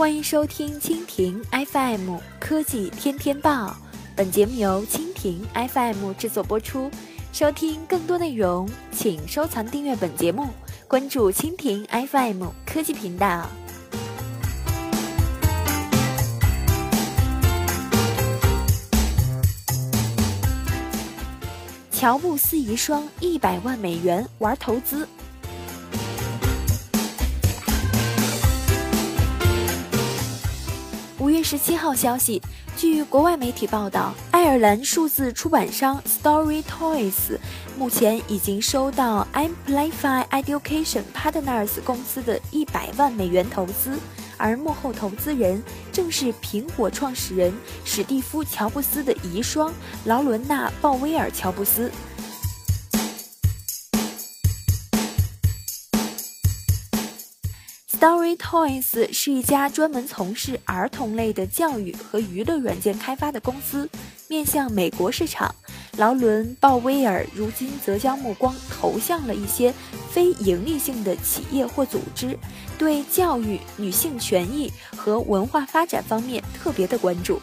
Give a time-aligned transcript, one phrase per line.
[0.00, 3.76] 欢迎收听蜻蜓 FM 科技天天报，
[4.16, 6.90] 本节目由蜻蜓 FM 制作播出。
[7.34, 10.48] 收听更多内容，请收藏订阅本节目，
[10.88, 13.46] 关注蜻蜓 FM 科技频道。
[21.92, 25.06] 乔布斯遗孀一百万美元玩投资。
[31.50, 32.40] 十七号消息，
[32.76, 37.36] 据国外媒体报道，爱尔兰数字出版商 Story Toys
[37.76, 43.98] 目前已经收到 Amplify Education Partners 公司的一百万美元投资，
[44.36, 45.60] 而幕后投资人
[45.90, 47.52] 正是苹果创始人
[47.84, 49.72] 史蒂夫·乔布斯的遗孀
[50.04, 51.90] 劳伦娜·鲍威尔·乔布斯。
[58.00, 63.86] Story Toys 是一家专门从事儿童类的教育和娱乐软件开发的公司，
[64.26, 65.54] 面向美国市场。
[65.98, 69.74] 劳伦·鲍威尔如今则将目光投向了一些
[70.10, 72.38] 非盈利性的企业或组织，
[72.78, 77.38] 对教育、女性权益和文化发展方面特别的关注。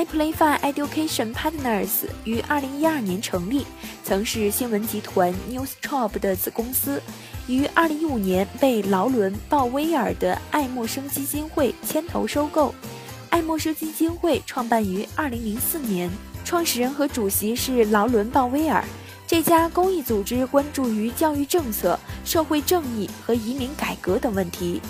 [0.00, 3.66] iPlayFi Education Partners 于二零一二年成立，
[4.02, 7.02] 曾是新闻集团 news trop 的子公司，
[7.46, 12.74] 于二零一五年被劳伦·鲍威尔的爱默生基金会牵头收购。
[13.28, 16.10] 爱默生基金会创办于二零零四年，
[16.46, 18.82] 创始人和主席是劳伦·鲍威尔。
[19.26, 24.80] 这家公益组织关注于教育政策、社会正义和移民改革等问题。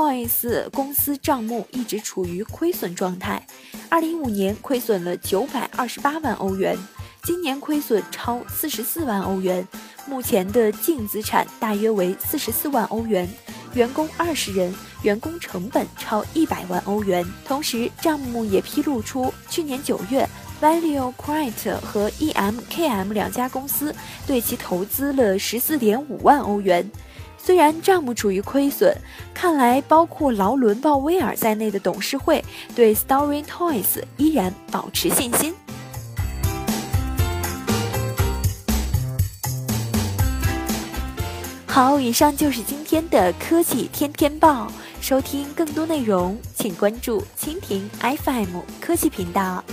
[0.00, 3.46] Toys 公司账目一直处于亏损状态，
[3.90, 6.74] 二零一五年亏损了九百二十八万欧元，
[7.22, 9.68] 今年亏损超四十四万欧元，
[10.06, 13.28] 目前的净资产大约为四十四万欧元，
[13.74, 17.22] 员工二十人，员工成本超一百万欧元。
[17.44, 20.26] 同时，账目也披露出，去年九月
[20.62, 23.94] ，Value Crate 和 EMKM 两家公司
[24.26, 26.90] 对其投资了十四点五万欧元。
[27.42, 28.94] 虽然账目处于亏损，
[29.34, 32.44] 看来包括劳伦·鲍威尔在内的董事会
[32.76, 35.54] 对 Story Toys 依然保持信心。
[41.66, 44.70] 好，以上就是今天的科技天天报。
[45.00, 49.64] 收听更多内容，请关注蜻蜓 FM 科技频道。